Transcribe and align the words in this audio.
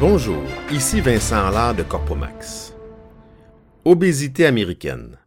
Bonjour, 0.00 0.44
ici 0.70 1.00
Vincent 1.00 1.44
Allard 1.44 1.74
de 1.74 1.82
Corpomax. 1.82 2.72
Obésité 3.84 4.46
américaine. 4.46 5.18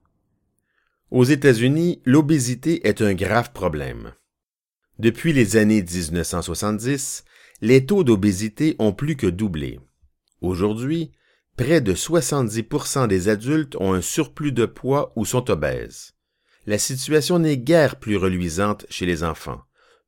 Aux 1.09 1.25
États-Unis, 1.25 2.01
l'obésité 2.05 2.87
est 2.87 3.01
un 3.01 3.13
grave 3.13 3.51
problème. 3.51 4.13
Depuis 4.97 5.33
les 5.33 5.57
années 5.57 5.83
1970, 5.83 7.25
les 7.59 7.85
taux 7.85 8.05
d'obésité 8.05 8.77
ont 8.79 8.93
plus 8.93 9.17
que 9.17 9.27
doublé. 9.27 9.81
Aujourd'hui, 10.39 11.11
près 11.57 11.81
de 11.81 11.93
70% 11.93 13.09
des 13.09 13.27
adultes 13.27 13.75
ont 13.77 13.91
un 13.91 14.01
surplus 14.01 14.53
de 14.53 14.65
poids 14.65 15.11
ou 15.17 15.25
sont 15.25 15.51
obèses. 15.51 16.13
La 16.65 16.77
situation 16.77 17.39
n'est 17.39 17.57
guère 17.57 17.97
plus 17.97 18.15
reluisante 18.15 18.85
chez 18.89 19.05
les 19.05 19.25
enfants. 19.25 19.63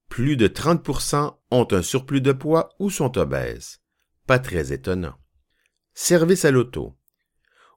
Plus 0.08 0.38
de 0.38 0.48
30% 0.48 1.34
ont 1.52 1.68
un 1.70 1.82
surplus 1.82 2.22
de 2.22 2.32
poids 2.32 2.70
ou 2.80 2.90
sont 2.90 3.18
obèses. 3.18 3.83
Très 4.40 4.74
étonnant. 4.74 5.16
Service 5.94 6.46
à 6.46 6.52
l'auto. 6.52 6.96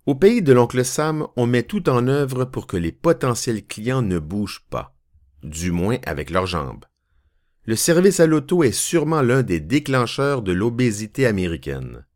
Au 0.07 0.15
pays 0.15 0.43
de 0.43 0.53
l'oncle 0.53 0.85
Sam, 0.85 1.27
on 1.37 1.47
met 1.47 1.65
tout 1.65 1.89
en 1.89 2.07
œuvre 2.09 2.45
pour 2.45 2.67
que 2.67 2.77
les 2.77 2.93
potentiels 2.93 3.67
clients 3.67 4.03
ne 4.03 4.19
bougent 4.19 4.65
pas, 4.71 4.97
du 5.43 5.71
moins 5.71 5.99
avec 6.07 6.31
leurs 6.31 6.47
jambes. 6.47 6.85
Le 7.65 7.77
service 7.77 8.21
à 8.21 8.27
l'auto 8.27 8.63
est 8.63 8.73
sûrement 8.73 9.23
l'un 9.23 9.43
des 9.43 9.61
déclencheurs 9.61 10.43
de 10.43 10.53
l'obésité 10.53 11.27
américaine. 11.27 12.07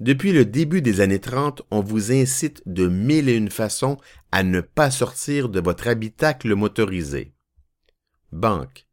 Depuis 0.00 0.32
le 0.32 0.44
début 0.44 0.82
des 0.82 1.00
années 1.00 1.20
30, 1.20 1.62
on 1.70 1.80
vous 1.80 2.12
incite 2.12 2.62
de 2.66 2.88
mille 2.88 3.28
et 3.28 3.36
une 3.36 3.50
façons 3.50 3.96
à 4.32 4.42
ne 4.42 4.60
pas 4.60 4.90
sortir 4.90 5.48
de 5.48 5.60
votre 5.60 5.86
habitacle 5.86 6.54
motorisé. 6.54 7.32
Banque. 8.32 8.86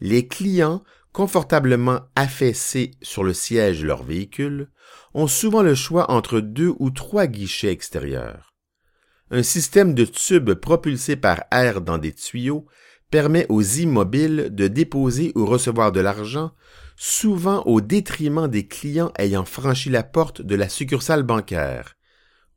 Les 0.00 0.26
clients 0.26 0.82
confortablement 1.18 2.02
affaissés 2.14 2.92
sur 3.02 3.24
le 3.24 3.32
siège 3.32 3.80
de 3.80 3.88
leur 3.88 4.04
véhicule, 4.04 4.70
ont 5.14 5.26
souvent 5.26 5.62
le 5.62 5.74
choix 5.74 6.12
entre 6.12 6.38
deux 6.38 6.72
ou 6.78 6.90
trois 6.90 7.26
guichets 7.26 7.72
extérieurs. 7.72 8.54
Un 9.32 9.42
système 9.42 9.94
de 9.94 10.04
tubes 10.04 10.54
propulsés 10.54 11.16
par 11.16 11.42
air 11.50 11.80
dans 11.80 11.98
des 11.98 12.12
tuyaux 12.12 12.66
permet 13.10 13.46
aux 13.48 13.62
immobiles 13.62 14.50
de 14.52 14.68
déposer 14.68 15.32
ou 15.34 15.44
recevoir 15.44 15.90
de 15.90 15.98
l'argent, 15.98 16.52
souvent 16.96 17.64
au 17.64 17.80
détriment 17.80 18.46
des 18.46 18.68
clients 18.68 19.12
ayant 19.18 19.44
franchi 19.44 19.90
la 19.90 20.04
porte 20.04 20.40
de 20.40 20.54
la 20.54 20.68
succursale 20.68 21.24
bancaire. 21.24 21.96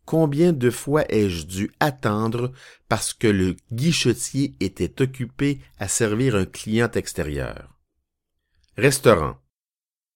Combien 0.05 0.53
de 0.53 0.69
fois 0.69 1.03
ai-je 1.09 1.47
dû 1.47 1.71
attendre 1.79 2.51
parce 2.87 3.15
que 3.15 3.27
le 3.27 3.55
guichetier 3.71 4.53
était 4.59 5.01
occupé 5.01 5.61
à 5.79 5.87
servir 5.87 6.35
un 6.35 6.45
client 6.45 6.91
extérieur? 6.91 7.80
Restaurant. 8.77 9.35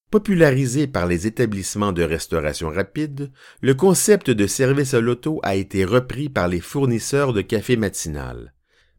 Popularisé 0.10 0.88
par 0.88 1.08
les 1.08 1.28
établissements 1.28 1.92
de 1.92 2.04
restauration 2.04 2.70
rapide, 2.70 3.34
le 3.60 3.74
concept 3.74 4.30
de 4.30 4.48
service 4.48 4.94
à 4.94 5.02
l'auto 5.02 5.42
a 5.44 5.56
été 5.56 5.84
repris 5.84 6.30
par 6.30 6.48
les 6.48 6.62
fournisseurs 6.62 7.34
de 7.34 7.42
café 7.42 7.76
matinal. 7.76 8.54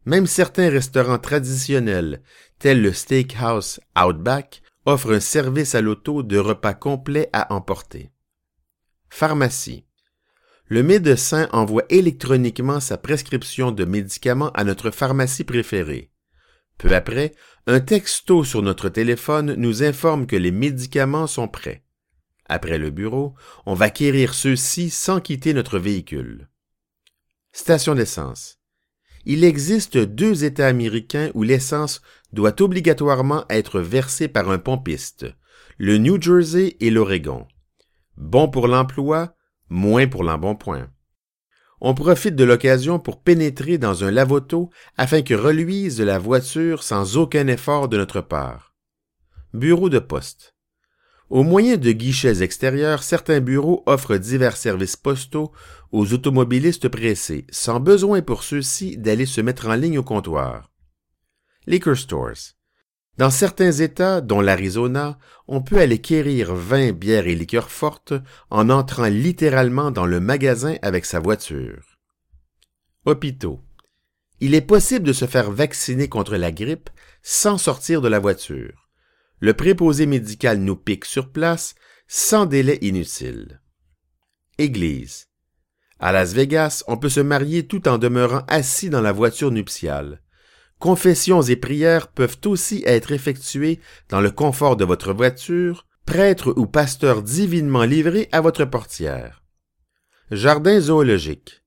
Même 0.05 0.27
certains 0.27 0.69
restaurants 0.69 1.17
traditionnels, 1.17 2.21
tels 2.59 2.83
le 2.83 2.93
Steakhouse 2.93 3.79
Outback, 3.99 4.61
offrent 4.85 5.13
un 5.13 5.19
service 5.19 5.73
à 5.73 5.81
l'auto 5.81 6.21
de 6.21 6.37
repas 6.37 6.75
complet 6.75 7.27
à 7.33 7.51
emporter. 7.51 8.11
Pharmacie. 9.09 9.85
Le 10.67 10.83
médecin 10.83 11.49
envoie 11.51 11.83
électroniquement 11.89 12.79
sa 12.79 12.97
prescription 12.99 13.71
de 13.71 13.85
médicaments 13.85 14.51
à 14.51 14.63
notre 14.63 14.91
pharmacie 14.91 15.45
préférée. 15.45 16.11
Peu 16.77 16.93
après, 16.93 17.33
un 17.65 17.79
texto 17.79 18.43
sur 18.43 18.61
notre 18.61 18.89
téléphone 18.89 19.55
nous 19.55 19.83
informe 19.83 20.27
que 20.27 20.35
les 20.35 20.51
médicaments 20.51 21.27
sont 21.27 21.47
prêts. 21.47 21.83
Après 22.45 22.77
le 22.77 22.91
bureau, 22.91 23.35
on 23.65 23.73
va 23.73 23.89
quérir 23.89 24.33
ceux-ci 24.33 24.89
sans 24.89 25.19
quitter 25.19 25.53
notre 25.53 25.79
véhicule. 25.79 26.49
Station 27.51 27.95
d'essence. 27.95 28.59
Il 29.25 29.43
existe 29.43 29.97
deux 29.97 30.45
États 30.45 30.67
américains 30.67 31.31
où 31.33 31.43
l'essence 31.43 32.01
doit 32.31 32.61
obligatoirement 32.61 33.45
être 33.49 33.81
versée 33.81 34.27
par 34.27 34.49
un 34.49 34.59
pompiste, 34.59 35.25
le 35.77 35.97
New 35.97 36.21
Jersey 36.21 36.77
et 36.79 36.89
l'Oregon. 36.89 37.47
Bon 38.15 38.47
pour 38.47 38.67
l'emploi, 38.67 39.35
moins 39.69 40.07
pour 40.07 40.23
l'embonpoint 40.23 40.89
on 41.79 41.93
profite 41.93 42.35
de 42.35 42.43
l'occasion 42.43 42.99
pour 42.99 43.21
pénétrer 43.21 43.77
dans 43.77 44.03
un 44.03 44.11
lavoto 44.11 44.69
afin 44.97 45.21
que 45.21 45.33
reluise 45.33 46.01
la 46.01 46.17
voiture 46.17 46.83
sans 46.83 47.17
aucun 47.17 47.47
effort 47.47 47.87
de 47.87 47.97
notre 47.97 48.21
part. 48.21 48.75
Bureau 49.53 49.89
de 49.89 49.99
poste. 49.99 50.55
Au 51.29 51.43
moyen 51.43 51.77
de 51.77 51.91
guichets 51.91 52.41
extérieurs, 52.41 53.03
certains 53.03 53.41
bureaux 53.41 53.83
offrent 53.85 54.17
divers 54.17 54.55
services 54.55 54.95
postaux 54.95 55.51
aux 55.91 56.13
automobilistes 56.13 56.87
pressés, 56.87 57.45
sans 57.49 57.79
besoin 57.79 58.21
pour 58.21 58.43
ceux-ci 58.43 58.97
d'aller 58.97 59.25
se 59.25 59.41
mettre 59.41 59.67
en 59.67 59.75
ligne 59.75 59.99
au 59.99 60.03
comptoir. 60.03 60.71
Liquor 61.65 61.97
stores. 61.97 62.56
Dans 63.17 63.31
certains 63.31 63.71
États, 63.71 64.21
dont 64.21 64.41
l'Arizona, 64.41 65.17
on 65.47 65.61
peut 65.61 65.79
aller 65.79 65.99
quérir 65.99 66.53
vin, 66.53 66.91
bière 66.91 67.25
et 67.25 67.33
liqueurs 67.33 67.71
fortes 67.71 68.13
en 68.51 68.69
entrant 68.69 69.07
littéralement 69.07 69.89
dans 69.89 70.05
le 70.05 70.19
magasin 70.19 70.75
avec 70.83 71.05
sa 71.05 71.19
voiture. 71.19 71.97
Hôpitaux. 73.05 73.61
Il 74.39 74.53
est 74.53 74.61
possible 74.61 75.07
de 75.07 75.13
se 75.13 75.25
faire 75.25 75.49
vacciner 75.49 76.09
contre 76.09 76.35
la 76.35 76.51
grippe 76.51 76.91
sans 77.23 77.57
sortir 77.57 78.01
de 78.01 78.07
la 78.07 78.19
voiture. 78.19 78.87
Le 79.39 79.55
préposé 79.55 80.05
médical 80.05 80.59
nous 80.59 80.75
pique 80.75 81.05
sur 81.05 81.31
place 81.31 81.73
sans 82.07 82.45
délai 82.45 82.77
inutile. 82.81 83.61
Église. 84.59 85.27
À 85.99 86.11
Las 86.11 86.33
Vegas, 86.33 86.83
on 86.87 86.97
peut 86.97 87.09
se 87.09 87.19
marier 87.19 87.65
tout 87.65 87.87
en 87.87 87.97
demeurant 87.97 88.43
assis 88.47 88.91
dans 88.91 89.01
la 89.01 89.11
voiture 89.11 89.49
nuptiale. 89.49 90.21
Confessions 90.79 91.41
et 91.41 91.55
prières 91.55 92.07
peuvent 92.07 92.37
aussi 92.45 92.83
être 92.85 93.11
effectuées 93.11 93.79
dans 94.09 94.21
le 94.21 94.29
confort 94.29 94.75
de 94.75 94.85
votre 94.85 95.11
voiture, 95.11 95.85
prêtre 96.05 96.53
ou 96.55 96.67
pasteur 96.67 97.23
divinement 97.23 97.83
livré 97.83 98.29
à 98.31 98.41
votre 98.41 98.65
portière. 98.65 99.43
Jardin 100.29 100.79
zoologique. 100.79 101.63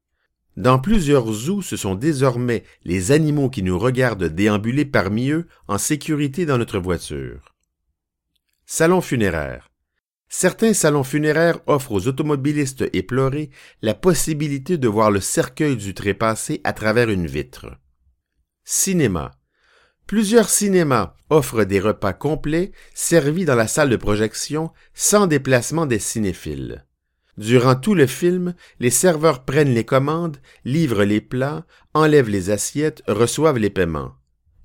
Dans 0.57 0.79
plusieurs 0.79 1.33
zoos, 1.33 1.63
ce 1.63 1.77
sont 1.77 1.95
désormais 1.95 2.65
les 2.85 3.13
animaux 3.13 3.51
qui 3.51 3.63
nous 3.63 3.79
regardent 3.79 4.25
déambuler 4.25 4.85
parmi 4.85 5.31
eux 5.31 5.47
en 5.67 5.79
sécurité 5.79 6.47
dans 6.47 6.59
notre 6.59 6.79
voiture. 6.79 7.57
Salon 8.67 9.01
funéraire. 9.01 9.71
Certains 10.29 10.75
salons 10.75 11.03
funéraires 11.03 11.59
offrent 11.67 11.93
aux 11.93 12.07
automobilistes 12.07 12.85
éplorés 12.93 13.51
la 13.83 13.95
possibilité 13.95 14.79
de 14.79 14.87
voir 14.87 15.11
le 15.11 15.21
cercueil 15.21 15.77
du 15.77 15.95
trépassé 15.95 16.61
à 16.63 16.73
travers 16.73 17.11
une 17.11 17.27
vitre. 17.27 17.80
Cinéma. 18.73 19.33
Plusieurs 20.07 20.49
cinémas 20.49 21.17
offrent 21.29 21.65
des 21.65 21.81
repas 21.81 22.13
complets 22.13 22.71
servis 22.95 23.45
dans 23.45 23.57
la 23.57 23.67
salle 23.67 23.91
de 23.91 23.97
projection 23.97 24.71
sans 24.95 25.27
déplacement 25.27 25.87
des 25.87 25.99
cinéphiles. 25.99 26.87
Durant 27.37 27.75
tout 27.75 27.97
le 27.97 28.07
film, 28.07 28.55
les 28.79 28.91
serveurs 28.91 29.45
prennent 29.45 29.75
les 29.75 29.85
commandes, 29.85 30.37
livrent 30.65 31.03
les 31.03 31.21
plats, 31.21 31.67
enlèvent 31.95 32.29
les 32.29 32.51
assiettes, 32.51 33.03
reçoivent 33.09 33.59
les 33.59 33.71
paiements. 33.71 34.15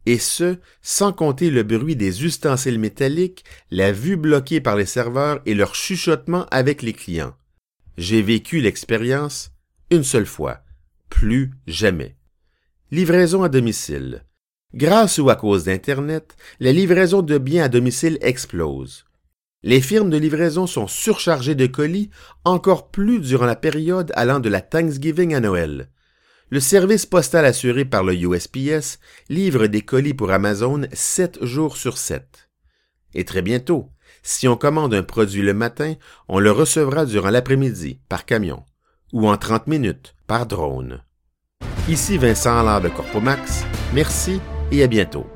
Et 0.05 0.19
ce, 0.19 0.59
sans 0.83 1.11
compter 1.11 1.49
le 1.49 1.63
bruit 1.63 1.95
des 1.95 2.25
ustensiles 2.25 2.77
métalliques, 2.77 3.43
la 3.71 3.91
vue 3.91 4.17
bloquée 4.17 4.61
par 4.61 4.75
les 4.75 4.85
serveurs 4.85 5.41
et 5.47 5.55
leur 5.55 5.73
chuchotement 5.73 6.45
avec 6.51 6.83
les 6.83 6.93
clients. 6.93 7.35
J'ai 7.97 8.21
vécu 8.21 8.61
l'expérience 8.61 9.49
une 9.89 10.03
seule 10.03 10.27
fois, 10.27 10.59
plus 11.09 11.49
jamais. 11.65 12.15
Livraison 12.95 13.43
à 13.43 13.49
domicile. 13.49 14.23
Grâce 14.73 15.17
ou 15.17 15.29
à 15.29 15.35
cause 15.35 15.65
d'Internet, 15.65 16.37
la 16.61 16.71
livraison 16.71 17.21
de 17.21 17.37
biens 17.37 17.65
à 17.65 17.67
domicile 17.67 18.17
explose. 18.21 19.03
Les 19.63 19.81
firmes 19.81 20.09
de 20.09 20.15
livraison 20.15 20.65
sont 20.65 20.87
surchargées 20.87 21.55
de 21.55 21.67
colis, 21.67 22.09
encore 22.45 22.91
plus 22.91 23.19
durant 23.19 23.47
la 23.47 23.57
période 23.57 24.13
allant 24.15 24.39
de 24.39 24.47
la 24.47 24.61
Thanksgiving 24.61 25.35
à 25.35 25.41
Noël. 25.41 25.89
Le 26.49 26.61
service 26.61 27.05
postal 27.05 27.43
assuré 27.43 27.83
par 27.83 28.05
le 28.05 28.15
USPS 28.15 28.99
livre 29.27 29.67
des 29.67 29.81
colis 29.81 30.13
pour 30.13 30.31
Amazon 30.31 30.83
sept 30.93 31.43
jours 31.43 31.75
sur 31.75 31.97
sept. 31.97 32.47
Et 33.13 33.25
très 33.25 33.41
bientôt, 33.41 33.89
si 34.23 34.47
on 34.47 34.55
commande 34.55 34.93
un 34.93 35.03
produit 35.03 35.41
le 35.41 35.53
matin, 35.53 35.95
on 36.29 36.39
le 36.39 36.51
recevra 36.51 37.05
durant 37.05 37.29
l'après-midi, 37.29 37.99
par 38.07 38.23
camion, 38.23 38.63
ou 39.11 39.27
en 39.27 39.35
30 39.35 39.67
minutes, 39.67 40.15
par 40.27 40.45
drone. 40.45 41.01
Ici 41.87 42.17
Vincent 42.17 42.57
Allard 42.57 42.81
de 42.81 42.89
Corpomax. 42.89 43.63
Merci 43.93 44.41
et 44.71 44.81
à 44.81 44.87
bientôt. 44.87 45.34